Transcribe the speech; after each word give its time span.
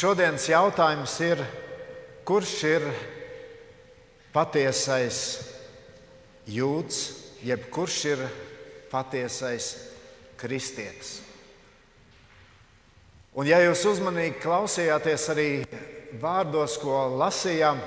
Šodienas 0.00 0.46
jautājums 0.48 1.12
ir, 1.20 1.40
kurš 2.24 2.52
ir 2.64 2.84
patiesais 4.32 5.18
jūds, 6.48 7.00
jeb 7.44 7.66
kurš 7.68 7.98
ir 8.08 8.22
patiesais 8.88 9.66
kristietis? 10.40 11.18
Un, 13.36 13.44
ja 13.44 13.60
jūs 13.60 13.84
uzmanīgi 13.92 14.40
klausījāties 14.40 15.28
arī 15.34 15.48
vārdos, 16.22 16.80
ko 16.80 17.04
lasījām, 17.20 17.84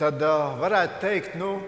tad 0.00 0.24
uh, 0.24 0.56
varētu 0.56 1.00
teikt, 1.04 1.36
nu, 1.36 1.58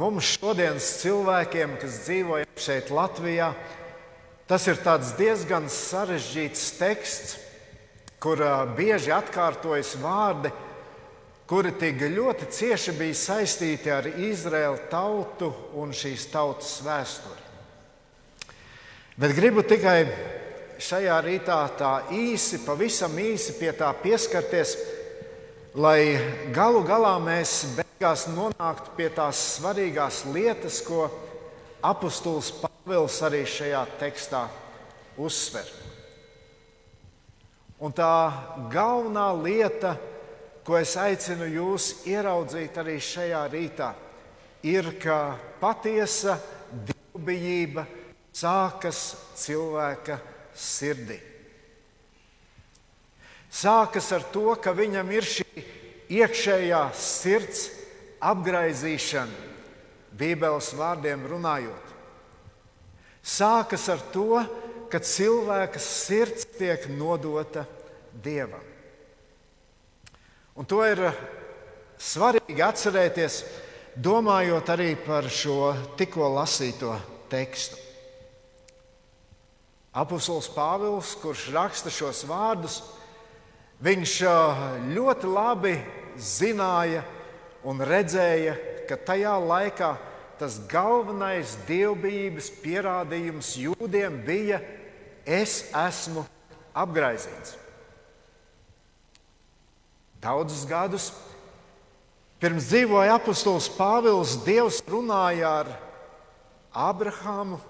mums 0.00 0.32
šodienas 0.38 0.94
cilvēkiem, 1.04 1.76
kas 1.84 2.06
dzīvojam 2.08 2.56
šeit 2.56 2.88
Latvijā, 2.88 3.52
tas 4.48 4.64
ir 4.64 4.80
diezgan 5.20 5.68
sarežģīts 5.68 6.70
teksts, 6.80 7.42
kur 8.22 8.40
bieži 8.76 9.12
atkārtojas 9.14 9.94
vārdi, 10.02 10.52
kuri 11.46 11.74
tik 11.76 12.00
ļoti 12.14 12.48
cieši 12.56 12.94
bija 12.96 13.16
saistīti 13.20 13.92
ar 13.92 14.08
Izraēlu 14.08 14.86
tautu 14.90 15.50
un 15.76 15.92
šīs 15.92 16.28
tautas 16.32 16.78
vēsturi. 16.84 17.42
Bet 19.20 19.36
gribu 19.36 19.62
tikai 19.62 19.98
šajā 20.82 21.20
rītā 21.22 21.58
tā 21.78 21.92
īsi, 22.16 22.64
pavisam 22.64 23.14
īsi 23.20 23.54
pie 23.60 23.70
tā 23.76 23.92
pieskarties, 24.02 24.74
lai 25.74 26.16
galu 26.54 26.82
galā 26.86 27.14
mēs 27.22 27.60
beigās 27.76 28.26
nonāktu 28.32 28.96
pie 28.96 29.08
tās 29.14 29.44
svarīgās 29.58 30.24
lietas, 30.34 30.80
ko 30.82 31.06
apustulis 31.84 32.50
Pāvils 32.58 33.20
arī 33.26 33.44
šajā 33.46 33.86
tekstā 34.00 34.46
uzsver. 35.20 35.83
Un 37.84 37.92
tā 37.92 38.32
galvenā 38.72 39.26
lieta, 39.36 39.92
ko 40.64 40.78
es 40.78 40.94
aicinu 40.96 41.44
jūs 41.52 42.06
ieraudzīt 42.08 42.78
arī 42.80 42.96
šajā 42.96 43.42
rītā, 43.52 43.90
ir, 44.64 44.88
ka 45.02 45.36
patiesa 45.60 46.38
dievbijība 46.72 47.84
sākas 48.32 49.02
cilvēka 49.36 50.16
sirdī. 50.56 51.20
Sākas 53.52 54.08
ar 54.16 54.24
to, 54.32 54.48
ka 54.56 54.72
viņam 54.72 55.12
ir 55.12 55.28
šī 55.28 55.68
iekšējā 56.16 56.82
sirds 56.96 57.68
apgaizīšana, 58.24 59.52
Bībeles 60.14 60.72
vārdiem 60.78 61.24
runājot. 61.26 61.92
Sākas 63.20 63.88
ar 63.92 64.00
to, 64.14 64.38
ka 64.40 64.63
cilvēka 65.02 65.80
sirds 65.80 66.46
tiek 66.58 66.86
nodota 66.92 67.64
Dievam. 68.14 68.62
Un 70.54 70.66
to 70.70 70.84
ir 70.86 71.00
svarīgi 71.98 72.62
atcerēties, 72.62 73.40
domājot 73.98 74.70
arī 74.70 74.92
par 74.98 75.26
šo 75.30 75.72
tikko 75.98 76.28
lasīto 76.36 76.94
tekstu. 77.32 77.80
Apostols 79.94 80.48
Pāvils, 80.50 81.12
kurš 81.22 81.48
raksta 81.54 81.90
šos 81.94 82.24
vārdus, 82.26 82.80
viņš 83.82 84.14
ļoti 84.94 85.30
labi 85.30 85.74
zināja 86.18 87.04
un 87.66 87.82
redzēja, 87.82 88.56
ka 88.88 88.98
tajā 88.98 89.34
laikā 89.38 89.92
tas 90.38 90.58
galvenais 90.70 91.54
dievbijības 91.68 92.50
pierādījums 92.62 93.54
jūdiem 93.62 94.18
bija: 94.26 94.58
Es 95.24 95.64
esmu 95.72 96.24
apgaizīts. 96.76 97.56
Daudzus 100.20 100.64
gadus 100.68 101.10
pirms 102.40 102.68
dzīvoja 102.68 103.16
apustulis 103.18 103.70
Pāvils, 103.72 104.36
Dievs 104.44 104.80
runāja 104.88 105.50
ar 105.62 105.72
Abrahāmu 106.74 107.60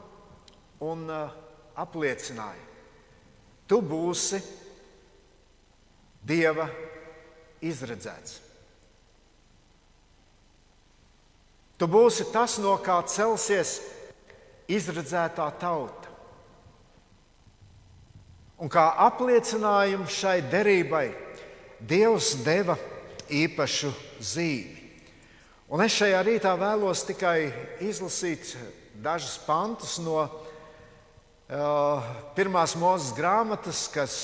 un 0.83 1.05
uh, 1.11 1.35
apliecināja, 1.79 2.63
tu 3.71 3.81
būsi 3.85 4.41
Dieva 6.25 6.71
izredzēts. 7.61 8.41
Tu 11.75 11.89
būsi 11.91 12.25
tas, 12.33 12.57
no 12.63 12.77
kā 12.81 13.01
celsies 13.11 13.77
izredzētā 14.71 15.51
tauta. 15.61 16.04
Un 18.63 18.71
kā 18.71 18.87
apliecinājumu 19.09 20.07
šai 20.07 20.39
derībai 20.47 21.09
Dievs 21.85 22.37
deva 22.45 22.77
īpašu 23.29 23.91
zīmi. 24.23 24.85
Un 25.75 25.83
es 25.83 25.97
šajā 25.99 26.21
rītā 26.25 26.53
vēlos 26.61 27.03
tikai 27.09 27.51
izlasīt 27.83 28.55
dažus 29.03 29.41
pantus 29.45 29.99
no 30.01 30.23
pirmās 32.37 32.77
mūzes 32.79 33.11
grāmatas, 33.17 33.89
kas 33.93 34.17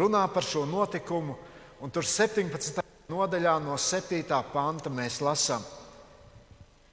runā 0.00 0.24
par 0.32 0.46
šo 0.46 0.64
notikumu. 0.66 1.36
Un 1.80 1.92
tur 1.92 2.08
17. 2.08 2.80
nodaļā 3.12 3.54
no 3.62 3.76
7. 3.76 4.24
panta 4.52 4.90
mēs 4.92 5.20
lasām, 5.24 5.62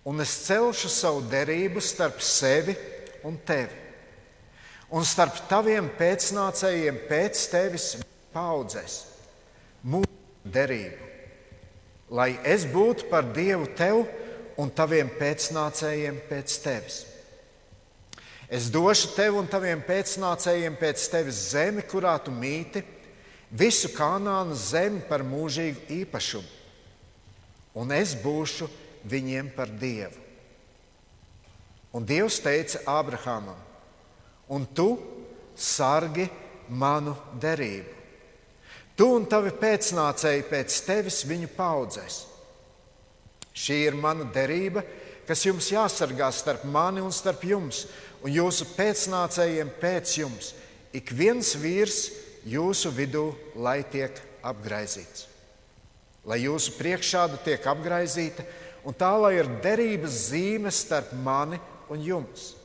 un 0.07 0.21
es 0.23 0.35
celšu 0.45 0.91
savu 0.91 1.25
derību 1.31 1.83
starp 1.83 2.21
sevi 2.23 2.75
un 3.27 3.39
tevi, 3.47 3.86
un 4.93 5.03
starp 5.03 5.41
taviem 5.49 5.89
pēcnācējiem 5.99 7.01
pēc 7.09 7.43
tevis 7.51 7.89
paudzēs 8.35 9.01
mūsu 9.87 10.51
derību, 10.53 11.09
lai 12.15 12.31
es 12.47 12.65
būtu 12.71 13.09
par 13.11 13.27
Dievu 13.35 13.67
tev 13.77 14.05
un 14.57 14.71
taviem 14.73 15.09
pēcnācējiem 15.19 16.21
pēc 16.29 16.57
tevis. 16.63 17.01
Es 18.47 18.69
došu 18.71 19.11
tev 19.11 19.35
un 19.41 19.49
taviem 19.51 19.81
pēcnācējiem 19.83 20.77
pēc 20.79 21.09
tevis 21.11 21.41
zemi, 21.51 21.83
kurā 21.83 22.15
tu 22.23 22.31
mīti, 22.31 22.79
visu 23.51 23.91
kanānas 23.95 24.69
zemi 24.71 25.01
par 25.09 25.23
mūžīgu 25.27 25.83
īpašumu, 25.99 26.47
un 27.75 27.91
es 27.91 28.15
būšu 28.23 28.69
viņiem 29.07 29.51
par 29.55 29.67
dievu. 29.67 30.23
Un 31.95 32.05
Dievs 32.07 32.39
teica 32.43 32.81
Ābrahamam, 32.87 33.66
un 34.53 34.65
tu 34.73 34.89
sargi 35.55 36.27
manu 36.69 37.15
derību. 37.41 37.93
Tu 38.97 39.05
un 39.13 39.27
tavi 39.29 39.51
pēcnācēji 39.53 40.47
pēc 40.49 40.79
tevis 40.87 41.21
viņu 41.29 41.51
paudzēs. 41.53 42.23
Šī 43.57 43.77
ir 43.89 43.97
mana 43.97 44.25
derība, 44.33 44.81
kas 45.27 45.43
jums 45.45 45.69
jāsargā 45.69 46.31
starp 46.33 46.63
mani 46.65 47.03
un 47.05 47.13
starp 47.13 47.43
jums 47.45 47.85
un 48.25 48.33
jūsu 48.33 48.71
pēcnācējiem 48.73 49.69
pēc 49.81 50.17
jums, 50.21 50.53
ik 50.97 51.11
viens 51.13 51.53
vīrs 51.59 52.07
jūsu 52.47 52.91
vidū, 52.95 53.29
lai 53.55 53.83
tiek 53.85 54.17
apgaizīts. 54.45 55.27
Lai 56.27 56.41
jūsu 56.41 56.73
priekšāda 56.79 57.37
tiek 57.45 57.65
apgaizīta, 57.69 58.43
un 58.87 58.97
tā 58.97 59.13
lai 59.19 59.37
ir 59.37 59.49
derības 59.63 60.23
zīme 60.31 60.73
starp 60.73 61.13
mani 61.23 61.59
un 61.93 62.01
jums. 62.03 62.56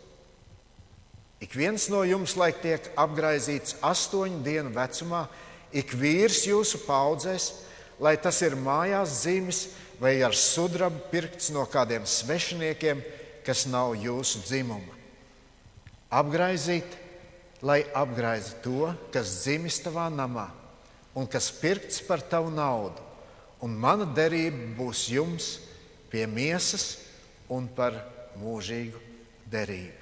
Ik 1.43 1.57
viens 1.59 1.89
no 1.91 2.05
jums, 2.07 2.37
lai 2.39 2.53
tiek 2.55 2.87
apgaizīts 2.95 3.81
astoņu 3.83 4.41
dienu 4.47 4.71
vecumā, 4.77 5.27
ik 5.75 5.91
vīrs 5.99 6.45
jūsu 6.47 6.85
paudzēs, 6.87 7.51
lai 7.99 8.15
tas 8.21 8.39
ir 8.47 8.55
mājās 8.55 9.23
zīmes 9.25 9.67
vai 10.03 10.21
ar 10.23 10.37
sudrabu 10.39 11.03
pirkts 11.11 11.51
no 11.55 11.67
kādiem 11.67 12.07
svešiniekiem, 12.07 13.03
kas 13.43 13.67
nav 13.67 13.97
jūsu 13.99 14.45
dzimuma 14.47 15.03
apgraizīt, 16.13 16.99
lai 17.65 17.81
apgraizi 17.97 18.59
to, 18.65 18.91
kas 19.15 19.39
dzimis 19.43 19.81
tavā 19.85 20.09
namā 20.13 20.49
un 21.17 21.29
kas 21.31 21.51
pirkts 21.57 22.03
par 22.05 22.21
tavu 22.21 22.53
naudu. 22.53 23.01
Un 23.63 23.77
mana 23.79 24.05
derība 24.05 24.73
būs 24.77 25.07
jums 25.13 25.53
pie 26.11 26.27
miesas 26.27 26.97
un 27.53 27.69
par 27.71 28.01
mūžīgu 28.41 28.99
derību. 29.53 30.02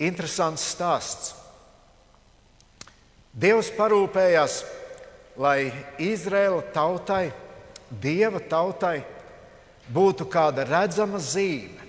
Interesants 0.00 0.64
stāsts. 0.72 1.34
Dievs 3.30 3.68
parūpējās, 3.76 4.62
lai 5.38 5.70
Izraēla 6.02 6.64
tautai, 6.74 7.30
Dieva 7.90 8.38
tautai, 8.38 9.00
būtu 9.90 10.26
kāda 10.30 10.64
redzama 10.66 11.18
zīme. 11.18 11.88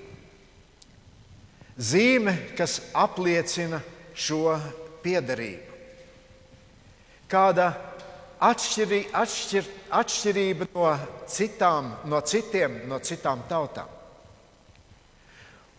Zīme, 1.77 2.33
kas 2.57 2.79
apliecina 2.97 3.79
šo 4.17 4.57
piederību. 5.05 5.77
Kāda 7.31 7.69
atšķirī, 8.41 9.03
atšķir, 9.15 9.69
atšķirība 10.01 10.67
no 10.73 10.89
citām, 11.29 11.93
no 12.09 12.19
citiem, 12.25 12.81
no 12.89 12.99
citām 12.99 13.45
tautām. 13.49 13.87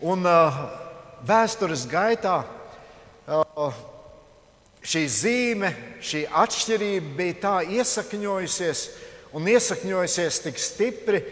Un 0.03 0.27
uh, 0.27 0.63
vēstures 1.27 1.87
gaitā 1.91 2.43
šī 4.83 5.03
zīme, 5.07 5.71
šī 6.03 6.25
atšķirība 6.43 7.15
bija 7.19 7.39
tā 7.43 7.55
iesakņojusies 7.79 8.83
un 9.39 9.47
iesakņojusies 9.49 10.41
tik 10.45 10.59
stipri, 10.61 11.23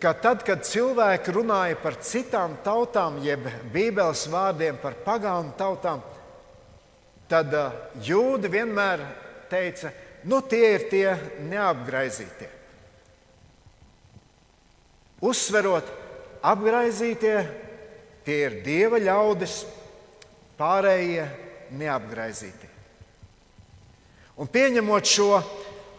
ka 0.00 0.12
tad, 0.20 0.44
kad 0.46 0.64
cilvēki 0.64 1.34
runāja 1.34 1.78
par 1.80 1.98
citām 2.04 2.56
tautām, 2.64 3.18
jeb 3.24 3.48
Bībeles 3.72 4.26
vārdiem 4.30 4.78
par 4.80 4.96
pagānu 5.04 5.54
tautām, 5.58 6.04
tad 7.28 7.52
jūdi 8.06 8.50
vienmēr 8.52 9.02
teica, 9.50 9.90
nu 10.28 10.40
tie 10.46 10.76
ir 10.76 10.86
tie 10.90 11.06
neapgraizītie. 11.48 12.52
Uzsverot, 15.26 15.88
apgraizītie 16.44 17.65
tie 18.26 18.40
ir 18.48 18.60
dieva 18.64 18.98
ļaudis, 18.98 19.60
pārējie 20.58 21.26
neapgraizītie. 21.78 22.70
Un 24.36 24.50
pieņemot 24.52 25.08
šo 25.08 25.30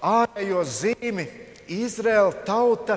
ārējo 0.06 0.64
zīmi, 0.68 1.26
Izraēla 1.68 2.46
tauta 2.48 2.96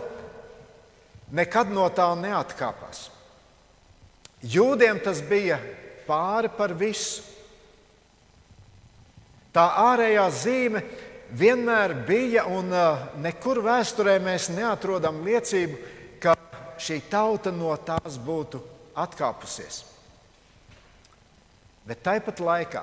nekad 1.35 1.71
no 1.75 1.87
tā 1.95 2.07
neatkāpās. 2.19 3.09
Jūdiem 4.47 5.01
tas 5.05 5.21
bija 5.27 5.59
pāri 6.07 6.51
par 6.57 6.75
visu. 6.79 7.25
Tā 9.51 9.65
ārējā 9.91 10.27
zīme 10.31 10.83
vienmēr 11.35 11.97
bija, 12.07 12.45
un 12.47 12.71
uh, 12.71 13.09
nekur 13.23 13.63
vēsturē 13.65 14.19
mēs 14.23 14.49
neatrodam 14.55 15.25
liecību, 15.27 15.79
ka 16.23 16.37
šī 16.79 17.01
tauta 17.11 17.51
no 17.55 17.75
tās 17.87 18.19
būtu 18.23 18.61
atkāpusies. 18.99 19.85
Bet 21.87 22.03
tāpat 22.05 22.43
laikā 22.45 22.83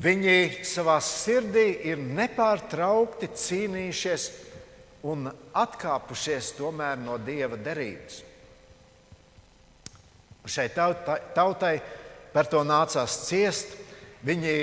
viņi 0.00 0.64
savā 0.64 0.98
sirdī 1.02 1.66
ir 1.90 1.98
nepārtraukti 1.98 3.28
cīnījušies 3.34 4.28
un 5.10 5.30
atkāpušies 5.56 6.52
no 7.02 7.18
dieva 7.18 7.56
derības. 7.56 8.22
Šai 10.46 10.68
tautai 11.34 11.74
par 12.32 12.46
to 12.46 12.62
nācās 12.64 13.26
ciest. 13.26 13.76
Viņi 14.24 14.54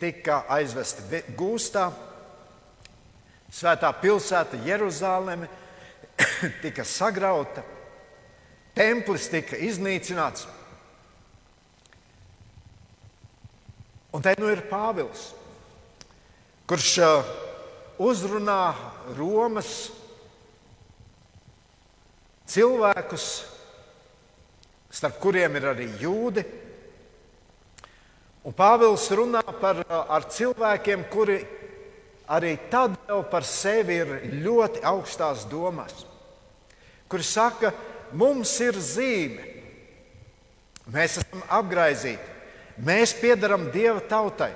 tika 0.00 0.44
aizvesti 0.50 1.22
gūstā. 1.38 1.90
Svētā 3.52 3.90
pilsēta 4.00 4.58
Jeruzaleme 4.64 5.48
tika 6.64 6.84
sagrauta, 6.84 7.62
templis 8.76 9.28
tika 9.32 9.58
iznīcināts. 9.60 10.46
Un 14.12 14.24
te 14.24 14.34
nu 14.36 14.50
ir 14.52 14.60
Pāvils, 14.68 15.30
kurš 16.68 16.90
uh, 17.00 17.30
uzrunā 18.02 18.74
Romas 19.16 19.70
cilvēkus, 22.52 23.28
starp 24.92 25.16
kuriem 25.22 25.56
ir 25.56 25.68
arī 25.72 25.88
jūdi. 26.02 26.44
Un 28.44 28.56
Pāvils 28.58 29.06
runā 29.16 29.40
par, 29.62 29.80
uh, 29.86 30.12
cilvēkiem, 30.28 31.06
kuri 31.12 31.40
arī 32.32 32.56
tad 32.70 32.98
jau 33.08 33.22
par 33.32 33.48
sevi 33.48 33.96
ir 34.02 34.12
ļoti 34.44 34.84
augstās 34.88 35.46
domās, 35.48 36.04
kuri 37.08 37.24
saka, 37.24 37.72
mums 38.16 38.52
ir 38.64 38.78
zīme, 38.78 39.44
mēs 40.92 41.18
esam 41.22 41.42
apgaizīti. 41.48 42.30
Mēs 42.82 43.12
piedaram 43.20 43.68
Dieva 43.72 44.00
tautai. 44.08 44.52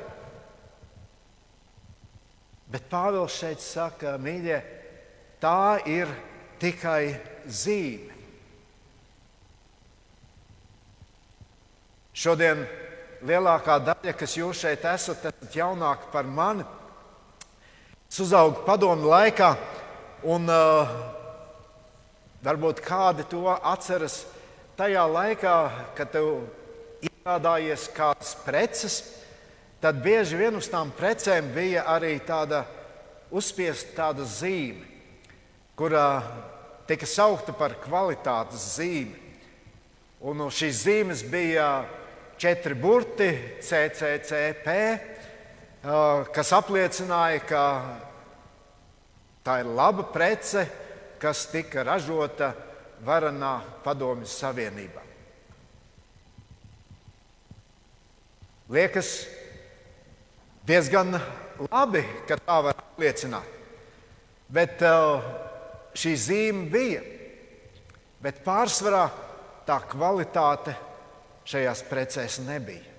Bet 2.72 2.88
Pāvils 2.90 3.36
šeit 3.38 3.62
saka, 3.62 4.16
mīļie, 4.18 4.58
tā 5.40 5.78
ir 5.86 6.10
tikai 6.60 7.14
zīme. 7.46 8.16
Šodien 12.16 12.64
lielākā 13.28 13.76
daļa, 13.84 14.14
kas 14.16 14.38
jūs 14.38 14.62
šeit 14.64 14.84
esat, 14.88 15.28
esat 15.28 15.56
jaunāki 15.58 16.08
par 16.12 16.24
mani. 16.24 16.64
Es 18.08 18.18
uzaugu 18.24 18.64
padomu 18.64 19.10
laikā, 19.10 19.50
un 20.24 20.48
uh, 20.48 20.94
varbūt 22.44 22.82
kādi 22.84 23.24
to 23.30 23.44
atceras 23.54 24.24
tajā 24.76 25.04
laikā, 25.08 25.56
kad 25.96 26.10
tev 26.12 26.46
iegādājies 27.06 27.88
kādas 27.96 28.34
preces, 28.44 28.98
tad 29.80 30.02
bieži 30.04 30.38
vien 30.40 30.56
uz 30.58 30.68
tām 30.72 30.92
precēm 30.96 31.52
bija 31.54 31.86
arī 31.92 32.16
tāda 32.26 32.64
uzspiesta 33.30 33.96
tāda 33.96 34.26
zīme, 34.28 34.84
kurā 35.76 36.22
tika 36.86 37.06
saukta 37.08 37.54
par 37.56 37.76
kvalitātes 37.82 38.76
zīmi. 38.76 39.24
Un 40.26 40.46
šīs 40.50 40.84
zīmes 40.86 41.22
bija 41.28 41.84
četri 42.40 42.74
burti, 42.78 43.28
CCCP, 43.62 44.72
kas 46.34 46.52
apliecināja, 46.56 47.42
ka 47.46 47.64
tā 49.46 49.60
ir 49.62 49.68
laba 49.76 50.06
prece, 50.10 50.64
kas 51.20 51.46
tika 51.52 51.84
ražota 51.86 52.52
varanā 53.04 53.60
Padomju 53.84 54.28
Savienībā. 54.28 55.02
Liekas 58.72 59.10
diezgan 60.66 61.14
labi, 61.70 62.02
ka 62.26 62.38
tā 62.40 62.56
var 62.66 62.80
apliecināt. 62.80 63.52
Bet 64.50 64.82
uh, 64.86 65.22
šī 65.94 66.14
zīme 66.18 66.66
bija. 66.70 67.04
Bet 68.22 68.42
pārsvarā 68.46 69.04
tā 69.66 69.78
kvalitāte 69.90 70.74
šajās 71.46 71.82
precēs 71.86 72.40
nebija. 72.46 72.94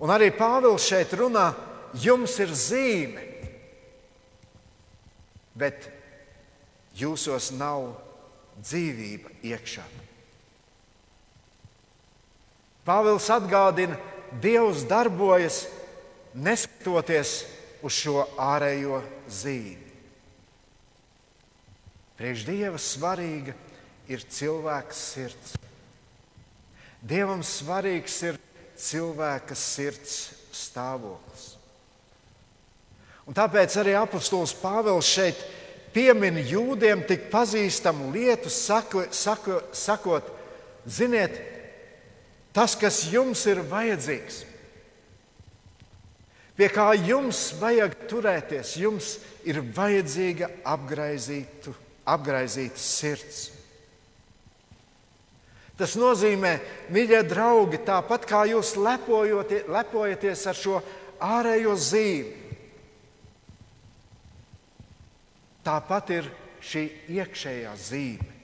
Un 0.00 0.12
arī 0.12 0.28
Pāvils 0.36 0.84
šeit 0.84 1.12
runā, 1.16 1.50
jums 1.96 2.34
ir 2.44 2.52
zīme, 2.52 3.22
bet 5.56 5.88
jūsos 6.96 7.50
nav 7.56 7.90
dzīvība 8.60 9.32
iekšā. 9.44 9.84
Pāvils 12.86 13.30
atgādina, 13.34 13.98
Dievs 14.42 14.82
darbojas 14.90 15.62
neskatoties 16.34 17.44
uz 17.86 17.94
šo 17.94 18.24
ārējo 18.42 18.98
zīmi. 19.30 19.86
Priekš 22.16 22.46
Dieva 22.48 22.80
svarīga 22.80 23.54
ir 24.08 24.24
cilvēka 24.24 24.96
sirds. 24.96 25.54
Dievam 27.06 27.42
svarīgs 27.44 28.16
ir 28.26 28.38
cilvēka 28.80 29.56
sirds 29.58 30.16
stāvoklis. 30.56 31.52
Un 33.26 33.36
tāpēc 33.36 33.74
arī 33.82 33.94
apustulis 33.98 34.54
Pāvils 34.56 35.08
šeit 35.10 35.38
piemin 35.96 36.42
jūdiem 36.44 37.06
tik 37.08 37.30
pazīstamu 37.32 38.10
lietu, 38.12 38.52
sako, 38.52 39.06
sako, 39.16 39.62
sakot, 39.72 40.28
ziniet, 40.84 41.38
tas, 42.52 42.76
kas 42.76 43.06
jums 43.08 43.46
ir 43.48 43.62
vajadzīgs, 43.70 44.42
pie 46.56 46.68
kā 46.72 46.90
jums 47.00 47.50
vajag 47.60 47.96
turēties, 48.10 48.76
jums 48.82 49.16
ir 49.48 49.62
vajadzīga 49.76 50.50
apgaizīta 50.68 52.80
sirds. 52.80 53.46
Tas 55.76 55.92
nozīmē, 56.00 56.54
mīļie 56.92 57.20
draugi, 57.28 57.82
tāpat 57.84 58.24
kā 58.28 58.46
jūs 58.48 58.74
lepojaties 58.80 60.46
ar 60.48 60.56
šo 60.56 60.80
ārējo 61.20 61.74
zīmi, 61.76 62.45
tāpat 65.66 66.14
ir 66.14 66.32
šī 66.62 66.86
iekšējā 67.18 67.76
zīme. 67.90 68.36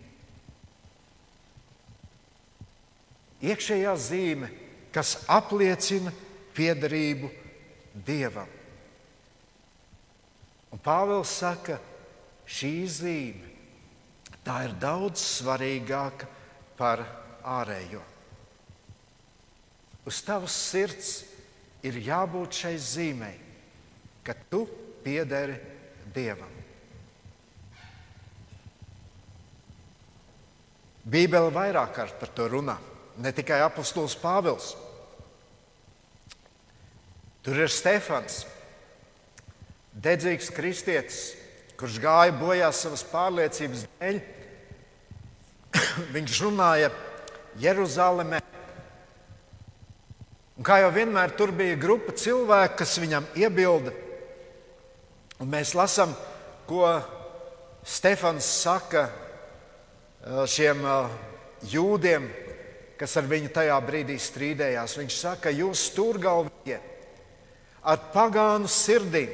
iekšējā 3.42 3.92
zīme, 3.98 4.50
kas 4.94 5.16
apliecina 5.30 6.12
piederību 6.56 7.30
Dievam. 8.06 8.48
Un 10.72 10.80
Pāvils 10.80 11.32
saka, 11.42 11.76
šī 12.48 12.72
zīme 12.88 13.50
tā 14.46 14.62
ir 14.66 14.76
daudz 14.80 15.20
svarīgāka 15.20 16.28
par 16.78 17.04
ārējo. 17.46 18.00
Uz 20.08 20.18
tavas 20.26 20.54
sirds 20.70 21.12
ir 21.86 22.00
jābūt 22.02 22.62
šai 22.62 22.74
zīmei, 22.80 23.36
ka 24.24 24.34
tu 24.50 24.64
piederi 25.04 25.60
Dievam. 26.14 26.61
Bībele 31.02 31.50
vairāk 31.50 31.94
kārt 31.96 32.18
par 32.20 32.30
to 32.30 32.48
runā. 32.48 32.78
ne 33.16 33.32
tikai 33.32 33.60
apustulis 33.60 34.16
Pāvils. 34.16 34.72
Tur 37.42 37.58
ir 37.58 37.68
Stefans, 37.68 38.44
dedzīgs 39.92 40.48
kristietis, 40.54 41.34
kurš 41.76 41.98
gāja 42.00 42.32
bojā 42.38 42.70
savas 42.72 43.02
pārliecības 43.10 43.84
dēļ. 43.98 44.20
Viņš 46.14 46.40
runāja 46.46 46.92
Jeruzalemē. 47.60 48.40
Un 50.56 50.66
kā 50.66 50.78
jau 50.84 50.92
vienmēr, 50.94 51.34
tur 51.34 51.50
bija 51.56 51.76
grupa 51.80 52.14
cilvēku, 52.14 52.78
kas 52.84 52.94
viņam 53.02 53.26
iebilda. 53.34 53.90
Un 55.42 55.50
mēs 55.50 55.74
lasām, 55.74 56.14
ko 56.70 56.86
Stefans 57.82 58.46
saka 58.62 59.08
šiem 60.22 60.84
eh, 60.86 61.14
jūdiem, 61.72 62.28
kas 62.98 63.16
ar 63.18 63.26
viņu 63.30 63.50
tajā 63.54 63.78
brīdī 63.82 64.18
strīdējās. 64.22 64.98
Viņš 65.00 65.16
saka, 65.18 65.50
jūs 65.50 65.88
stūrgalvie 65.90 66.78
ar 67.82 68.04
pagānu 68.14 68.70
sirdīm, 68.70 69.32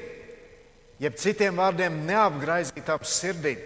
jeb 0.99 1.19
citiem 1.21 1.59
vārdiem 1.61 2.01
neapgraizītām 2.09 3.05
sirdīm 3.05 3.61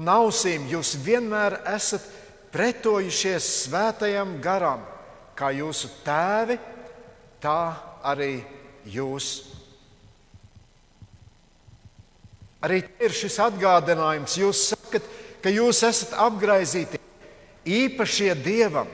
un 0.00 0.10
ausīm, 0.10 0.66
jūs 0.70 0.96
vienmēr 1.04 1.60
esat 1.70 2.02
pretojušies 2.50 3.46
svētajam 3.66 4.38
garam, 4.42 4.82
kā 5.38 5.52
jūsu 5.54 5.92
tēvi, 6.04 6.58
tā 7.40 7.60
arī 8.10 8.40
jūs. 8.90 9.30
Arī 12.60 12.82
ir 13.00 13.14
šis 13.16 13.38
atgādinājums. 13.40 14.34
Jūs 14.36 14.66
sakat, 14.74 15.06
ka 15.42 15.52
jūs 15.52 15.82
esat 15.86 16.14
apgaizīti 16.20 17.00
īpašie 17.66 18.32
dievam. 18.40 18.88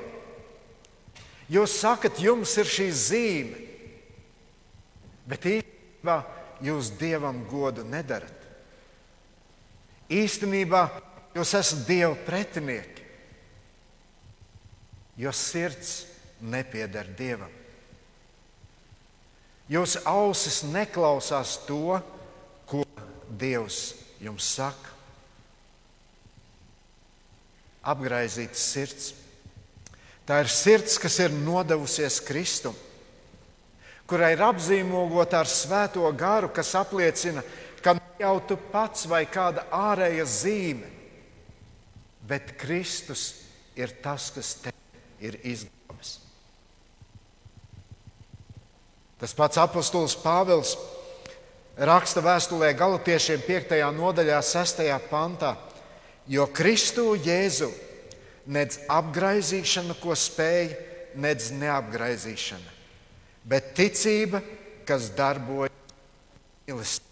Jūs 1.51 1.77
sakat, 1.79 2.19
jums 2.19 2.57
ir 2.59 2.67
šī 2.67 2.87
zīme, 2.91 3.61
bet 5.31 5.47
īstenībā 5.47 6.17
jūs 6.67 6.91
dievam 6.99 7.45
godu 7.51 7.85
nedarat. 7.87 8.33
Īstenībā 10.11 10.89
jūs 11.37 11.55
esat 11.59 11.87
dieva 11.87 12.15
pretinieki, 12.27 13.05
jo 15.23 15.33
sirds 15.35 15.95
nepieder 16.43 17.07
dievam. 17.19 17.53
Jūsu 19.67 20.03
ausis 20.07 20.61
neklausās 20.71 21.57
to, 21.67 21.99
ko 22.71 22.85
Dievs 23.27 23.97
jums 24.23 24.47
saka. 24.55 24.96
Apgraizīts 27.87 28.63
sirds 28.73 29.13
Tā 30.27 30.41
ir 30.43 30.51
sirds, 30.51 30.99
kas 30.99 31.21
ir 31.23 31.31
nodevusies 31.31 32.19
Kristum, 32.27 32.75
kurai 34.11 34.33
ir 34.35 34.43
apzīmogota 34.43 35.39
ar 35.39 35.51
svēto 35.51 36.09
garu, 36.19 36.51
kas 36.51 36.75
apliecina, 36.75 37.45
ka 37.83 37.95
ne 37.95 38.03
jau 38.19 38.35
tu 38.49 38.59
pats 38.73 39.07
vai 39.07 39.23
kāda 39.31 39.69
ārēja 39.71 40.27
zīme, 40.27 40.91
bet 42.27 42.57
Kristus 42.59 43.29
ir 43.79 43.95
tas, 44.03 44.33
kas 44.35 44.51
te 44.65 44.75
ir 45.23 45.39
izglābis. 45.47 46.17
Tas 49.23 49.33
pats 49.33 49.63
apustulis 49.63 50.19
Pāvils 50.19 50.75
raksta 51.79 52.19
vēstulē 52.25 52.73
Galatiešiem 52.75 53.47
5. 53.47 53.79
nodaļā, 53.95 54.43
6. 54.43 54.83
pantā, 55.07 55.55
jo 56.29 56.47
Kristu 56.53 57.15
Jēzu 57.15 57.71
nedz 58.47 58.81
apgaizīšana, 58.91 59.97
ko 60.03 60.15
spēj, 60.19 60.71
nedz 61.19 61.51
neapgaizīšana, 61.57 62.77
bet 63.49 63.75
ticība, 63.79 64.43
kas 64.87 65.11
darbojas 65.17 65.75
mīlestībā. 66.67 67.07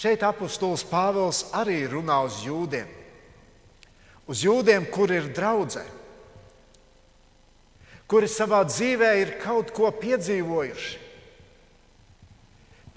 Šeit 0.00 0.22
apustulis 0.24 0.80
Pāvils 0.88 1.42
arī 1.52 1.82
runā 1.92 2.22
uz 2.24 2.38
jūdiem. 2.46 2.88
Uz 4.30 4.40
jūdiem, 4.46 4.86
kur 4.88 5.10
ir 5.12 5.26
draudzē, 5.36 5.82
kuri 8.08 8.30
savā 8.30 8.62
dzīvē 8.64 9.10
ir 9.20 9.34
kaut 9.42 9.74
ko 9.76 9.90
piedzīvojuši, 9.92 11.09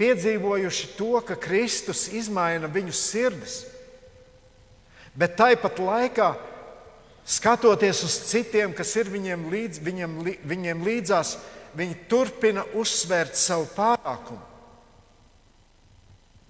piedzīvojuši 0.04 0.90
to, 0.98 1.16
ka 1.24 1.40
Kristus 1.40 2.10
izmaina 2.12 2.68
viņu 2.68 2.94
sirdis. 2.96 3.62
Bet 5.16 5.38
tāpat 5.40 5.80
laikā, 5.80 6.34
skatoties 7.24 8.02
uz 8.04 8.16
citiem, 8.28 8.74
kas 8.76 8.96
ir 9.00 9.12
viņiem, 9.14 9.46
līdz, 9.52 9.84
viņiem, 9.86 10.18
viņiem 10.50 10.82
līdzās, 10.84 11.38
viņi 11.78 12.02
turpina 12.10 12.66
uzsvērt 12.76 13.38
savu 13.40 13.70
pārākumu. 13.78 14.42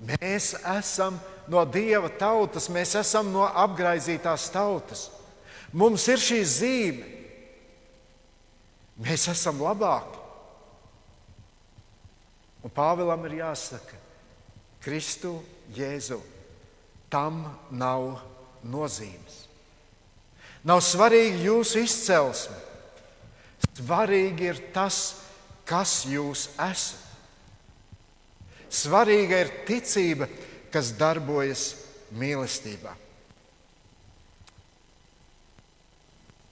Mēs 0.04 0.54
esam 0.80 1.20
no 1.48 1.64
Dieva 1.70 2.10
tautas, 2.20 2.68
mēs 2.72 2.96
esam 3.00 3.30
no 3.32 3.46
apgaizītās 3.48 4.50
tautas. 4.52 5.08
Mums 5.72 6.08
ir 6.12 6.20
šī 6.20 6.42
zīme. 6.48 7.12
Mēs 9.04 9.30
esam 9.32 9.62
labāki. 9.64 10.23
Pāvēlam 12.74 13.26
ir 13.30 13.40
jāsaka, 13.44 14.00
Kristu 14.84 15.38
Jēzu 15.76 16.20
tam 17.14 17.44
nav 17.72 18.18
nozīmes. 18.66 19.44
Nav 20.64 20.82
svarīgi 20.84 21.46
jūsu 21.46 21.84
izcelsme. 21.84 22.58
Svarīgi 23.78 24.50
ir 24.50 24.60
tas, 24.74 25.00
kas 25.68 26.04
jūs 26.10 26.48
esat. 26.62 27.00
Svarīga 28.74 29.44
ir 29.44 29.52
ticība, 29.68 30.28
kas 30.74 30.92
darbojas 30.98 31.68
mīlestībā. 32.18 32.96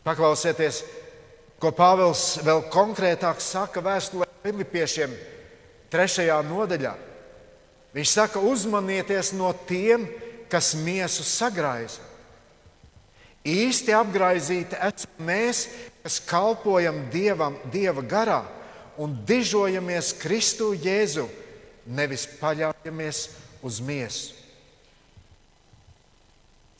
Paklausieties, 0.05 0.83
ko 1.61 1.71
Pāvils 1.77 2.39
vēl 2.45 2.63
konkrētāk 2.73 3.41
saka 3.41 3.81
vēstulē 3.85 4.27
Filipiešiem 4.45 5.13
trešajā 5.91 6.37
nodaļā. 6.47 6.93
Viņš 7.91 8.13
saka, 8.15 8.39
uzmanieties 8.39 9.33
no 9.35 9.51
tiem, 9.67 10.07
kas 10.51 10.73
miesu 10.79 11.25
sagraiza. 11.27 12.03
Īsti 13.41 13.93
apgaizīti 13.97 14.77
esam 14.77 15.25
mēs, 15.25 15.65
kas 16.03 16.19
kalpojam 16.29 17.07
Dievam, 17.11 17.57
Dieva 17.73 18.03
garā 18.05 18.41
un 19.01 19.15
dižojamies 19.25 20.13
Kristu 20.21 20.71
Jēzu, 20.77 21.25
nevis 21.89 22.27
paļaujamies 22.39 23.23
uz 23.65 23.79
miesu. 23.81 24.37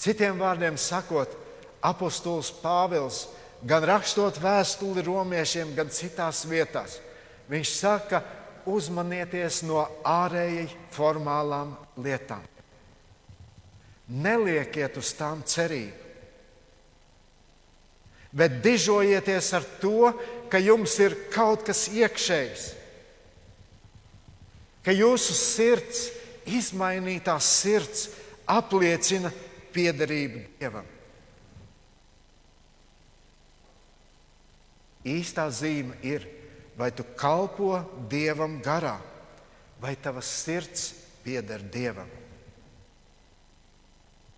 Citiem 0.02 0.38
vārdiem 0.42 0.78
sakot, 0.82 1.34
apustulis 1.86 2.50
Pāvils 2.62 3.26
gan 3.66 3.86
rakstot 3.86 4.40
vēstuli 4.42 5.04
romiešiem, 5.06 5.76
gan 5.78 5.90
citās 5.94 6.44
vietās, 6.50 6.98
viņš 7.50 7.74
saka, 7.78 8.22
uzmanieties 8.70 9.62
no 9.68 9.84
ārēji 10.08 10.68
formālām 10.94 11.74
lietām. 12.02 12.44
Neliekiet 14.12 14.98
uz 15.00 15.14
tām 15.16 15.44
cerību, 15.48 16.10
bet 18.36 18.60
dižojieties 18.64 19.52
ar 19.56 19.68
to, 19.80 20.12
ka 20.52 20.60
jums 20.60 20.98
ir 21.00 21.16
kaut 21.32 21.64
kas 21.68 21.86
iekšējs, 21.92 22.66
ka 24.84 24.96
jūsu 24.96 25.36
sirds, 25.38 26.10
izmainītā 26.52 27.38
sirds, 27.40 28.10
apliecina 28.50 29.32
piederību 29.72 30.44
Dievam. 30.60 30.88
Īstā 35.08 35.48
zīme 35.50 35.96
ir 36.06 36.28
vai 36.82 36.90
tu 36.90 37.06
kalpo 37.14 37.76
Dievam 38.10 38.58
garā, 38.58 38.98
vai 39.78 39.94
tavs 39.94 40.26
sirds 40.42 40.88
pieder 41.22 41.62
Dievam. 41.62 42.10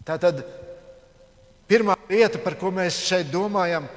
Tā 0.03 0.17
tad 0.19 0.41
pirmā 1.71 1.95
lieta, 2.09 2.41
par 2.43 2.57
ko 2.59 2.73
mēs 2.75 2.99
šeit 3.07 3.31
domājam, 3.31 3.87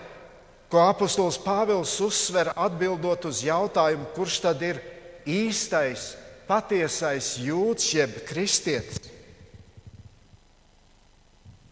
ko 0.70 0.84
apustulis 0.86 1.40
Pāvils 1.42 1.96
uzsver 2.02 2.52
atbildot 2.54 3.26
uz 3.26 3.42
jautājumu, 3.42 4.06
kurš 4.14 4.38
tad 4.46 4.62
ir 4.62 4.78
īstais, 5.26 6.12
patiesais 6.46 7.34
jūds 7.42 7.90
jeb 7.98 8.20
kristietis. 8.28 9.10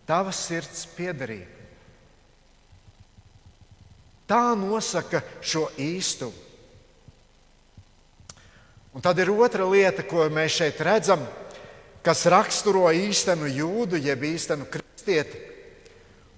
Tava 0.04 0.34
sirds 0.34 0.82
piederība. 0.98 1.52
Tā 4.26 4.56
nosaka 4.58 5.22
šo 5.44 5.68
īstumu. 5.80 6.43
Un 8.94 9.02
tad 9.02 9.18
ir 9.18 9.32
otra 9.34 9.66
lieta, 9.66 10.04
ko 10.06 10.28
mēs 10.30 10.60
šeit 10.60 10.78
redzam, 10.86 11.24
kas 12.04 12.26
raksturo 12.30 12.86
īstenu 12.94 13.48
jūdu, 13.50 13.98
jeb 13.98 14.22
īstenu 14.22 14.68
kristieti. 14.70 15.40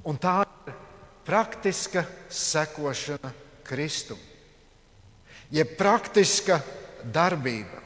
Un 0.08 0.16
tā 0.16 0.38
ir 0.40 0.76
praktiska 1.26 2.06
sekošana 2.32 3.32
Kristum, 3.66 4.18
jeb 5.52 5.75
praktiska 5.76 6.60
darbība. 7.04 7.82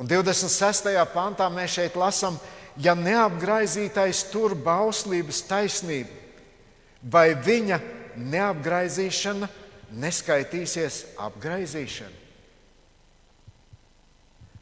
Un 0.00 0.08
26. 0.08 0.90
pantā 1.14 1.46
mēs 1.52 1.76
šeit 1.76 1.96
lasām, 1.96 2.36
ja 2.80 2.94
neapgraizītais 2.96 4.26
tur 4.32 4.56
bauslības 4.56 5.42
taisnību, 5.48 6.20
vai 7.04 7.32
viņa 7.36 7.80
neapgraizīšana 8.16 9.48
neskaitīsies 9.96 11.02
apgraizīšana. 11.20 12.18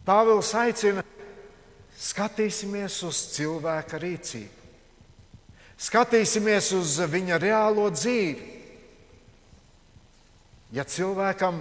Pāvils 0.08 0.54
aicina, 0.56 1.02
skatīsimies 2.00 2.94
uz 3.04 3.18
cilvēka 3.34 3.98
rīcību, 4.00 4.70
skatīsimies 5.76 6.70
uz 6.78 6.94
viņa 7.12 7.40
reālo 7.42 7.90
dzīvi. 7.92 8.54
Ja 10.72 10.84
cilvēkam 10.84 11.60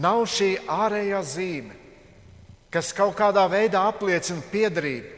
nav 0.00 0.24
šī 0.28 0.54
ārējā 0.68 1.20
zīme, 1.24 1.76
kas 2.72 2.92
kaut 2.96 3.14
kādā 3.18 3.44
veidā 3.52 3.84
apliecina 3.88 4.42
piedarību, 4.52 5.12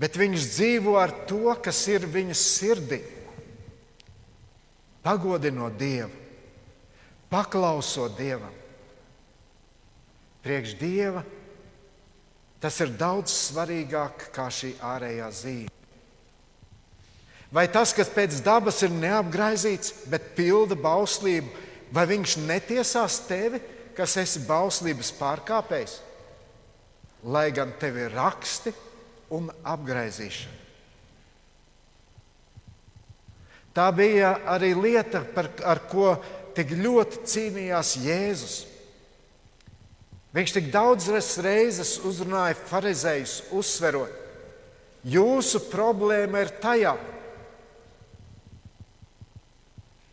bet 0.00 0.18
viņš 0.18 0.50
dzīvo 0.56 0.98
ar 0.98 1.14
to, 1.28 1.54
kas 1.62 1.80
ir 1.92 2.06
viņa 2.10 2.36
sirdī, 2.38 3.00
pagodinot 5.02 5.76
Dievu, 5.78 6.10
paklausot 7.30 8.16
Dievam. 8.18 8.54
Priekš 10.40 10.76
Dieva 10.80 11.22
tas 12.60 12.76
ir 12.84 12.92
daudz 13.00 13.32
svarīgāk 13.32 14.26
nekā 14.28 14.46
šī 14.52 14.74
ārējā 14.84 15.28
zīme. 15.32 15.76
Vai 17.50 17.64
tas, 17.72 17.90
kas 17.96 18.12
pēc 18.14 18.36
dabas 18.46 18.78
ir 18.86 18.92
neapgraizīts, 18.94 20.06
bet 20.12 20.36
pilda 20.36 20.76
bauslību, 20.78 21.50
vai 21.90 22.04
viņš 22.12 22.36
netiesās 22.44 23.18
tevi, 23.26 23.58
kas 23.96 24.14
esi 24.22 24.44
bauslības 24.46 25.10
pārkāpējs, 25.18 25.96
lai 27.26 27.48
gan 27.56 27.74
tev 27.80 27.98
ir 28.04 28.14
raksti 28.14 28.72
un 29.34 29.50
apgraizīšana? 29.66 30.59
Tā 33.76 33.86
bija 33.94 34.34
arī 34.50 34.72
lieta, 34.74 35.22
par, 35.34 35.50
ar 35.62 35.82
ko 35.90 36.14
tik 36.56 36.72
ļoti 36.74 37.22
cīnījās 37.30 37.94
Jēzus. 38.02 38.56
Viņš 40.34 40.54
tik 40.54 40.68
daudzas 40.74 41.32
reizes 41.42 41.96
uzrunāja 42.06 42.58
farizējus, 42.68 43.36
uzsverot, 43.54 44.12
jūsu 45.02 45.64
problēma 45.70 46.44
ir 46.44 46.52
tajā, 46.62 46.92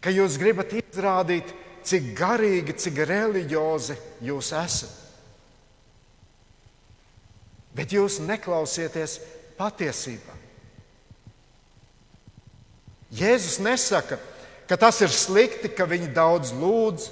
ka 0.01 0.13
jūs 0.13 0.37
gribat 0.41 0.73
izrādīt, 0.79 1.53
cik 1.87 2.09
garīgi, 2.17 2.75
cik 2.77 3.03
reliģiozi 3.09 3.97
jūs 4.25 4.53
esat. 4.57 4.95
Bet 7.77 7.93
jūs 7.93 8.17
neklausieties 8.25 9.19
patiesībā. 9.59 10.36
Jēzus 13.17 13.57
nesaka, 13.63 14.19
ka 14.69 14.77
tas 14.77 14.99
ir 15.01 15.13
slikti, 15.13 15.71
ka 15.73 15.87
viņi 15.89 16.11
daudz 16.13 16.53
lūdz, 16.53 17.07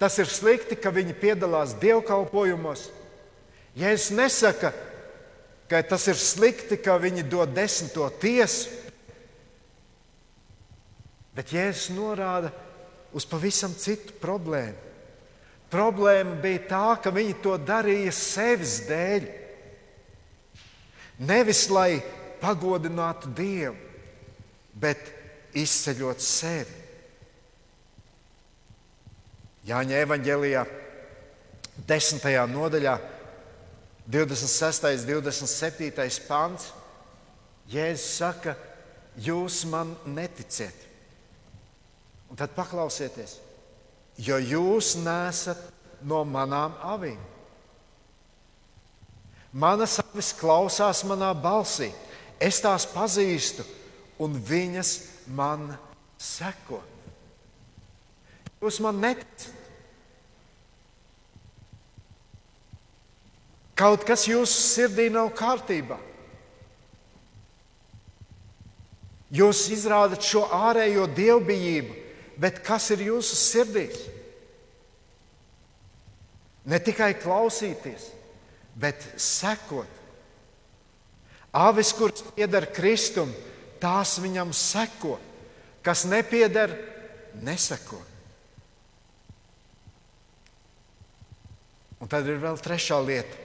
tas 0.00 0.16
ir 0.22 0.30
slikti, 0.30 0.78
ka 0.78 0.92
viņi 0.94 1.16
piedalās 1.18 1.74
dievkalpojumos. 1.82 2.86
Jēzus 3.78 4.14
nesaka, 4.16 4.72
ka 5.68 5.82
tas 5.84 6.06
ir 6.08 6.16
slikti, 6.18 6.78
ka 6.80 6.96
viņi 7.02 7.26
dod 7.28 7.52
desmito 7.54 8.08
tiesu, 8.22 8.72
bet 11.36 11.52
Jēzus 11.54 11.92
norāda 11.94 12.50
uz 13.14 13.26
pavisam 13.28 13.74
citu 13.78 14.16
problēmu. 14.22 14.86
Problēma 15.68 16.38
bija 16.40 16.62
tā, 16.70 16.86
ka 17.04 17.12
viņi 17.12 17.34
to 17.44 17.58
darīja 17.60 18.12
sevis 18.16 18.78
dēļ. 18.88 19.26
Nevis 21.28 21.66
lai 21.68 21.98
pagodinātu 22.40 23.34
Dievu, 23.36 23.74
bet 24.78 25.17
izceļot 25.56 26.22
sevi. 26.24 26.84
Jāņa 29.68 30.02
evanģēlijā, 30.04 30.64
10. 31.88 32.28
nodaļā, 32.52 32.96
26. 34.08 34.88
un 34.88 35.24
27. 35.24 36.20
pāns, 36.28 36.70
Jēzus 37.68 38.14
saka, 38.16 38.54
jūs 39.20 39.66
man 39.68 39.92
neticiet. 40.08 40.86
Un 42.32 42.36
tad 42.36 42.54
paklausieties, 42.56 43.36
jo 44.24 44.38
jūs 44.40 44.94
nesat 45.00 45.60
no 46.08 46.22
manām 46.24 46.76
avīm. 46.84 47.20
Manas 49.52 49.98
avis 50.02 50.34
klausās 50.36 51.02
manā 51.08 51.30
balsī, 51.36 51.88
es 52.40 52.60
tās 52.60 52.84
pazīstu, 52.88 53.64
un 54.20 54.36
viņas 54.36 54.92
man 55.28 55.70
seko. 56.18 56.80
Jūs 58.58 58.80
man 58.82 58.98
neticat. 59.02 59.54
Kaut 63.78 64.02
kas 64.02 64.24
jūsu 64.26 64.58
sirdī 64.58 65.06
nav 65.14 65.30
kārtībā. 65.38 66.00
Jūs 69.30 69.66
izrādat 69.70 70.24
šo 70.24 70.46
ārējo 70.56 71.04
dievbijību, 71.14 71.94
bet 72.40 72.62
kas 72.66 72.88
ir 72.96 73.04
jūsu 73.10 73.36
sirdīs? 73.38 74.00
Ne 76.68 76.80
tikai 76.82 77.12
klausīties, 77.20 78.08
bet 78.74 79.04
sekot. 79.20 79.94
Avis, 81.54 81.92
kuras 81.96 82.24
pieder 82.34 82.66
Kristum, 82.74 83.30
tās 83.80 84.16
viņam 84.22 84.52
seko, 84.54 85.16
kas 85.84 86.04
nepieder, 86.08 86.74
neseko. 87.42 88.00
Un 91.98 92.10
tad 92.10 92.28
ir 92.30 92.38
vēl 92.42 92.58
trešā 92.62 92.98
lieta, 93.02 93.38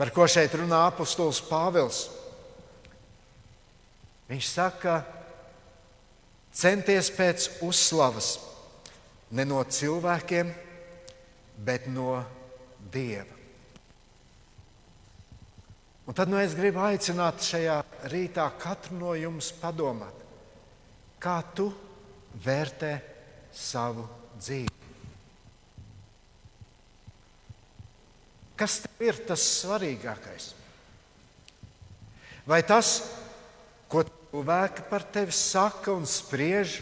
par 0.00 0.12
ko 0.14 0.24
šeit 0.30 0.54
runā 0.56 0.86
apustulis 0.88 1.42
Pāvils. 1.44 2.06
Viņš 4.28 4.48
saka, 4.48 5.00
centies 6.52 7.10
pēc 7.16 7.48
uzslavas 7.64 8.36
ne 9.32 9.44
no 9.48 9.62
cilvēkiem, 9.64 10.52
bet 11.64 11.88
no 11.92 12.20
Dieva. 12.92 13.37
Un 16.08 16.16
tad 16.16 16.30
nu, 16.32 16.38
es 16.40 16.54
gribu 16.56 16.80
aicināt 16.80 17.42
šajā 17.44 17.82
rītā 18.08 18.46
katru 18.56 18.96
no 18.96 19.12
jums 19.12 19.50
padomāt, 19.60 20.22
kā 21.20 21.36
tu 21.52 21.66
vērtē 22.46 22.94
savu 23.52 24.06
dzīvi. 24.40 24.72
Kas 28.56 28.80
tev 28.86 29.04
ir 29.04 29.20
tas 29.28 29.44
svarīgākais? 29.60 30.48
Vai 32.48 32.62
tas, 32.64 32.96
ko 33.92 34.00
cilvēki 34.08 34.88
par 34.88 35.04
tevi 35.12 35.36
saka 35.36 35.92
un 35.92 36.08
spriež, 36.08 36.80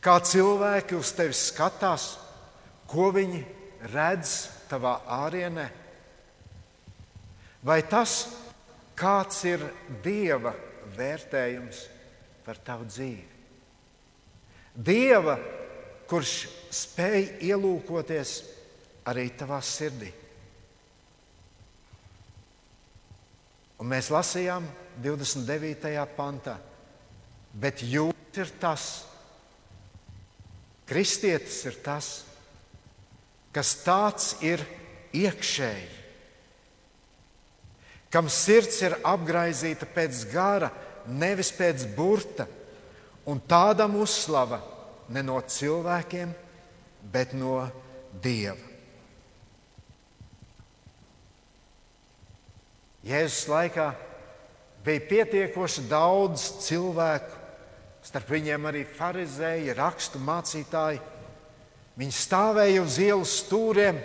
kā 0.00 0.16
cilvēki 0.24 0.96
uz 0.96 1.12
tevi 1.12 1.36
skatās, 1.36 2.14
ko 2.88 3.12
viņi 3.12 3.44
redz 3.92 4.46
tavā 4.72 5.02
ārienē? 5.20 5.68
Vai 7.66 7.80
tas, 7.82 8.28
kāds 8.94 9.40
ir 9.48 9.62
Dieva 10.04 10.52
vērtējums 10.94 11.80
par 12.46 12.60
tavu 12.62 12.86
dzīvi? 12.86 13.24
Dieva, 14.76 15.34
kurš 16.06 16.34
spēj 16.70 17.42
ielūkoties 17.48 18.36
arī 19.10 19.26
tavā 19.34 19.58
sirdī. 19.64 20.12
Un 23.82 23.90
mēs 23.90 24.12
lasījām 24.14 24.70
29. 25.02 26.06
pantā, 26.14 26.56
bet 27.52 27.82
jūs 27.82 28.38
ir 28.38 28.54
tas, 28.62 28.86
kristietis 30.86 31.58
ir 31.66 31.82
tas, 31.82 32.14
kas 33.50 33.74
tāds 33.82 34.34
ir 34.44 34.62
iekšēji 35.16 36.05
kam 38.16 38.30
sirds 38.32 38.78
ir 38.80 38.94
apgaizīta 39.04 39.84
pēc 39.92 40.22
gara, 40.30 40.70
nevis 41.04 41.50
pēc 41.52 41.82
burta, 41.92 42.46
un 43.28 43.42
tādam 43.44 43.98
uzslava 44.00 44.62
ne 45.12 45.20
no 45.20 45.36
cilvēkiem, 45.44 46.32
bet 47.12 47.34
no 47.36 47.66
Dieva. 48.24 48.56
Jēzus 53.04 53.44
laikā 53.52 53.90
bija 54.86 55.06
pietiekoši 55.12 55.84
daudz 55.92 56.48
cilvēku, 56.64 57.44
starp 58.00 58.32
viņiem 58.32 58.64
arī 58.72 58.86
farizēji, 58.96 59.76
rakstu 59.76 60.24
mācītāji. 60.24 61.04
Viņi 62.00 62.16
stāvēja 62.16 62.80
uz 62.80 62.96
ielas 62.96 63.36
stūriem, 63.44 64.00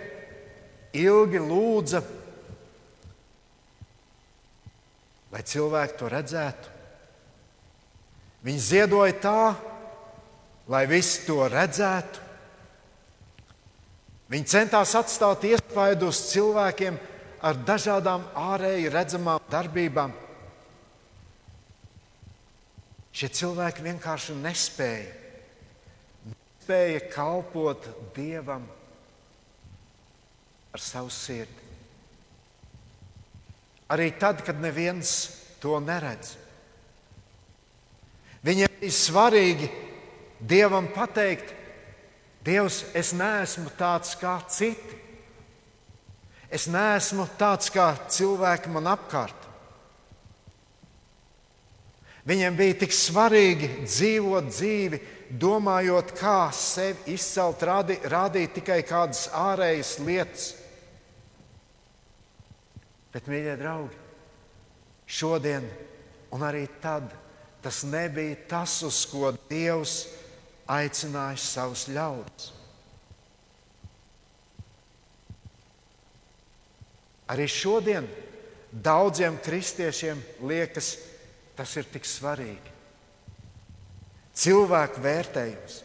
ilgi 1.00 1.40
lūdza, 1.40 2.04
lai 5.42 5.50
cilvēki 5.50 5.98
to 5.98 6.08
redzētu. 6.08 6.70
Viņi 8.42 8.58
ziedoja 8.62 9.14
tā, 9.22 9.54
lai 10.68 10.86
visi 10.86 11.26
to 11.26 11.48
redzētu. 11.48 12.20
Viņi 14.30 14.46
centās 14.46 14.94
atstāt 14.94 15.44
iespaidu 15.44 16.08
uz 16.08 16.20
cilvēkiem 16.30 16.98
ar 17.42 17.58
dažādām 17.66 18.24
ārēji 18.34 18.90
redzamām 18.90 19.40
darbībām. 19.50 20.12
Šie 23.12 23.28
cilvēki 23.28 23.82
vienkārši 23.84 24.38
nespēja, 24.38 25.10
nespēja 26.30 27.02
kalpot 27.12 27.90
Dievam 28.16 28.64
ar 30.72 30.80
savu 30.80 31.10
sirdi. 31.12 31.61
Arī 33.92 34.08
tad, 34.16 34.40
kad 34.46 34.60
neviens 34.62 35.10
to 35.60 35.76
neredz. 35.82 36.36
Viņiem 38.42 38.80
ir 38.82 38.94
svarīgi 38.94 39.68
Dievam 40.42 40.88
pateikt, 40.90 41.52
Dievs, 42.42 42.80
es 42.98 43.12
neesmu 43.14 43.70
tāds 43.78 44.16
kā 44.18 44.34
citi. 44.50 44.96
Es 46.50 46.66
neesmu 46.66 47.28
tāds 47.38 47.70
kā 47.70 47.92
cilvēki 48.10 48.72
man 48.74 48.90
apkārt. 48.90 49.46
Viņiem 52.26 52.58
bija 52.58 52.80
tik 52.82 52.92
svarīgi 52.94 53.68
dzīvot 53.86 54.50
dzīvi, 54.50 54.98
domājot, 55.42 56.12
kā 56.18 56.50
sevi 56.54 57.14
izcelt, 57.14 57.62
rādīt 57.62 58.58
tikai 58.58 58.82
kādas 58.86 59.28
ārējas 59.34 59.96
lietas. 60.02 60.50
Bet, 63.12 63.28
mīļie 63.28 63.58
draugi, 63.60 63.98
šodien 65.06 65.66
un 66.32 66.44
arī 66.46 66.64
tad 66.80 67.12
tas 67.62 67.82
nebija 67.86 68.38
tas, 68.50 68.80
uz 68.82 69.04
ko 69.06 69.30
Dievs 69.50 70.06
aicināja 70.72 71.38
savus 71.38 71.86
ļaudis. 71.92 72.50
Arī 77.32 77.46
šodien 77.48 78.08
daudziem 78.72 79.38
kristiešiem 79.44 80.18
liekas, 80.48 80.96
ka 80.96 81.12
Tas 81.56 81.74
ir 81.76 81.88
tik 81.92 82.06
svarīgi. 82.08 82.70
Cilvēku 84.32 85.02
vērtējums. 85.04 85.80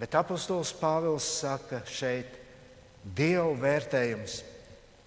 Bet 0.00 0.16
apustulis 0.16 0.72
Pāvils 0.76 1.26
saka 1.40 1.80
šeit, 1.88 2.36
Dieva 3.04 3.50
vērtējums 3.56 4.40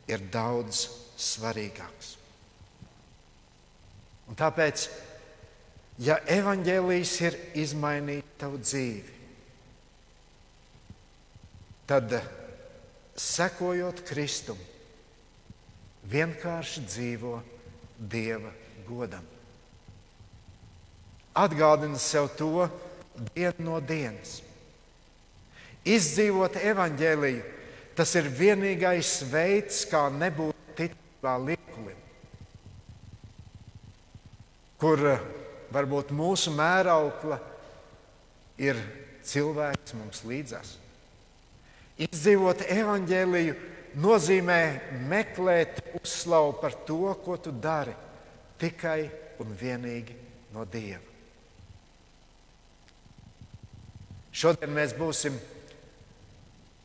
ir 0.09 0.23
daudz 0.33 0.87
svarīgāks. 1.19 2.15
Un 4.29 4.37
tāpēc, 4.39 4.87
ja 6.01 6.17
evaņģēlījis 6.31 7.13
ir 7.27 7.37
izmainījis 7.63 8.37
tavu 8.41 8.59
dzīvi, 8.63 9.17
tad 11.89 12.15
sekojot 13.19 14.01
Kristum, 14.07 14.57
vienkārši 16.09 16.85
dzīvo 16.87 17.35
Dieva 17.99 18.51
godam. 18.87 19.25
Atgādini 21.33 21.97
sev 21.97 22.29
to 22.37 22.67
dienu 23.33 23.65
no 23.67 23.79
dienas. 23.81 24.39
Izdzīvot 25.83 26.59
evaņģēliju, 26.61 27.43
tas 27.97 28.13
ir 28.19 28.29
vienīgais 28.29 29.19
veids, 29.29 29.83
kā 29.89 30.07
nebūt 30.13 30.75
ticībā 30.77 31.35
liekulim. 31.45 31.99
Kur 34.81 35.03
eh, 35.13 35.27
varbūt 35.73 36.11
mūsu 36.15 36.53
mēraukla 36.55 37.39
ir 38.61 38.79
cilvēks 39.23 39.95
mums 39.97 40.23
līdzās. 40.27 40.75
Izdzīvot 42.03 42.65
evaņģēliju, 42.73 43.55
nozīmē 44.01 44.59
meklēt 45.09 45.79
uzslavu 46.01 46.57
par 46.61 46.75
to, 46.87 47.13
ko 47.23 47.37
tu 47.37 47.53
dari 47.53 47.93
tikai 48.59 49.01
un 49.43 49.53
vienīgi 49.59 50.15
no 50.53 50.65
Dieva. 50.65 51.13
Šodien 54.33 54.73
mēs 54.73 54.95
būsim 54.97 55.35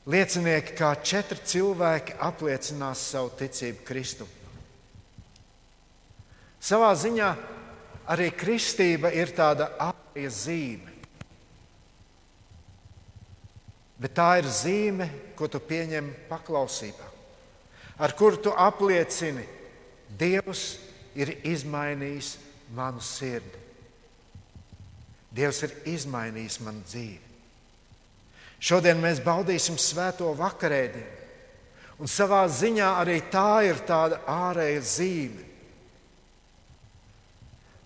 liecinieki, 0.08 0.74
kā 0.78 0.94
četri 1.04 1.40
cilvēki 1.44 2.16
apliecinās 2.24 3.04
savu 3.12 3.32
ticību 3.38 3.84
Kristum. 3.86 4.30
Savā 6.58 6.90
ziņā 6.98 7.28
arī 8.10 8.30
kristība 8.34 9.12
ir 9.14 9.34
tāda 9.36 9.70
ārēja 9.84 10.32
zīme. 10.32 10.96
Bet 13.98 14.14
tā 14.14 14.30
ir 14.40 14.46
zīme, 14.46 15.08
ko 15.38 15.48
tu 15.50 15.60
pieņem 15.62 16.10
paklausībā, 16.30 17.06
ar 17.98 18.14
kuru 18.18 18.42
tu 18.42 18.52
apliecini, 18.54 19.44
Dievs 20.08 20.78
ir 21.18 21.34
izmainījis 21.44 22.30
manu 22.72 23.02
sirdi. 23.04 23.58
Dievs 25.36 25.60
ir 25.66 25.74
izmainījis 25.92 26.56
manu 26.64 26.80
dzīvi. 26.88 27.27
Šodien 28.58 28.98
mēs 28.98 29.20
baudīsim 29.22 29.78
svēto 29.78 30.32
vakarēdienu, 30.34 31.14
un 32.02 32.10
savā 32.10 32.42
ziņā 32.50 32.88
arī 33.00 33.20
tā 33.30 33.62
ir 33.68 33.78
tāda 33.86 34.18
ārēja 34.26 34.82
zīme. 34.82 35.46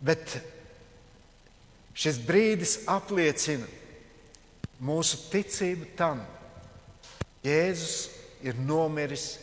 Bet 0.03 0.39
šis 1.95 2.19
brīdis 2.25 2.79
apliecina, 2.91 3.69
mūsu 4.83 5.21
ticību 5.31 5.93
tam, 5.99 6.25
Jēzus 7.43 8.07
ir 8.47 8.55
nomiris 8.55 9.35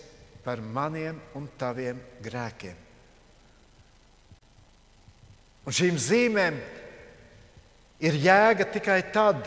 par 0.44 0.62
maniem 0.64 1.18
un 1.36 1.50
taviem 1.60 1.98
grēkiem. 2.24 2.78
Un 5.68 5.76
šīm 5.76 5.98
zīmēm 6.00 6.56
ir 8.08 8.16
jēga 8.24 8.70
tikai 8.72 9.02
tad, 9.14 9.44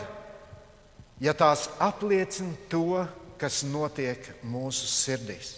ja 1.23 1.33
tās 1.37 1.69
apliecina 1.81 2.55
to, 2.71 3.03
kas 3.39 3.63
notiek 3.67 4.27
mūsu 4.45 4.87
sirdīs. 4.91 5.55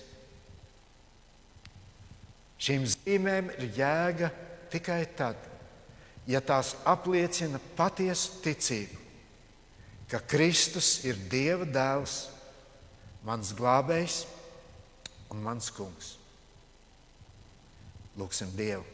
Šīm 2.62 2.86
zīmēm 2.90 3.50
ir 3.58 3.74
jēga 3.82 4.30
tikai 4.74 5.02
tad, 5.18 5.42
ja 6.30 6.40
tās 6.42 6.74
apliecina 6.88 7.60
patiesu 7.78 8.40
ticību 8.46 9.06
ka 10.10 10.22
Kristus 10.22 11.02
ir 11.06 11.18
Dieva 11.30 11.66
dēls, 11.66 12.28
mans 13.26 13.54
glābējs 13.58 14.22
un 15.34 15.42
mans 15.44 15.72
kungs. 15.74 16.16
Lūksim 18.16 18.54
Dievu. 18.56 18.86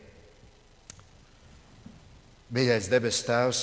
Mīļais 2.52 2.90
debes 2.92 3.22
Tēvs, 3.28 3.60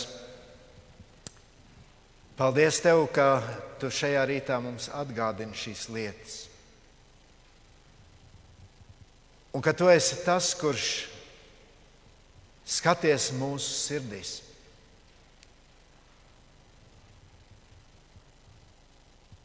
paldies 2.38 2.78
Tev, 2.80 3.06
ka 3.12 3.42
Tu 3.78 3.90
šajā 3.94 4.24
rītā 4.26 4.56
mums 4.62 4.88
atgādini 4.90 5.54
šīs 5.54 5.84
lietas. 5.94 6.36
Un 9.54 9.62
ka 9.62 9.74
Tu 9.74 9.86
esi 9.92 10.18
tas, 10.24 10.50
kurš 10.58 10.88
skaties 12.68 13.30
mūsu 13.38 13.70
sirdīs. 13.84 14.32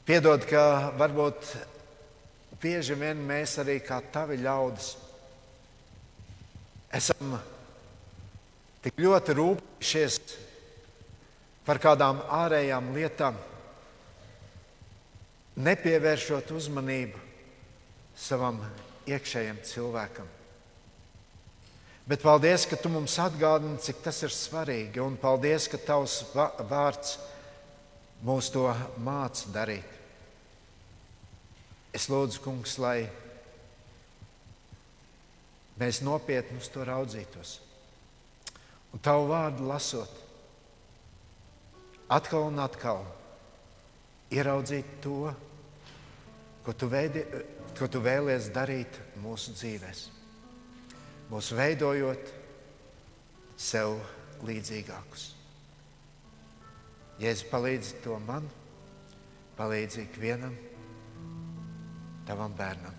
Piedod, 0.03 0.43
ka 0.49 0.91
varbūt 0.99 1.53
bieži 2.60 2.97
vien 2.99 3.21
mēs 3.23 3.56
arī 3.62 3.77
kā 3.84 4.01
tavi 4.12 4.36
ļaudis 4.41 4.89
esam 6.93 7.38
tik 8.84 8.99
ļoti 9.01 9.36
rūpējušies 9.39 10.17
par 11.65 11.80
kādām 11.80 12.21
ārējām 12.28 12.91
lietām, 12.95 13.38
nepievēršot 15.63 16.52
uzmanību 16.56 17.19
savam 18.17 18.60
iekšējam 19.08 19.60
cilvēkam. 19.67 20.30
Bet 22.04 22.23
paldies, 22.23 22.65
ka 22.67 22.76
tu 22.76 22.91
mums 22.91 23.15
atgādini, 23.21 23.80
cik 23.80 24.02
tas 24.04 24.17
ir 24.26 24.34
svarīgi, 24.36 24.99
un 24.99 25.15
paldies, 25.19 25.69
ka 25.71 25.80
tavs 25.80 26.19
vārds 26.34 27.15
mūs 28.28 28.49
to 28.52 28.65
māca 29.04 29.52
darīt. 29.56 29.88
Es 31.95 32.10
lūdzu, 32.12 32.41
kungs, 32.43 32.76
lai 32.82 33.06
mēs 35.80 36.02
nopietni 36.04 36.60
uz 36.60 36.67
to 36.73 36.84
raudzītos. 36.88 37.60
Un 38.93 39.02
tavu 39.02 39.30
vārdu 39.32 39.69
lasot, 39.69 40.22
atkal 42.11 42.49
un 42.49 42.59
atkal 42.63 43.03
ieraudzīt 44.33 44.97
to, 45.03 45.33
ko 46.63 46.73
tu, 46.73 46.89
veidi, 46.91 47.23
ko 47.77 47.87
tu 47.91 48.01
vēlies 48.03 48.49
darīt 48.55 48.99
mūsu 49.23 49.53
dzīvēm. 49.55 50.01
Mūsu 51.31 51.55
veidojot 51.57 52.33
sev 53.57 53.95
līdzīgākus. 54.45 55.29
Jēzus 57.21 57.47
palīdz 57.51 57.93
to 58.03 58.17
man, 58.25 58.47
palīdz 59.57 60.01
ikvienam 60.03 60.55
tavam 62.27 62.55
bērnam. 62.57 62.92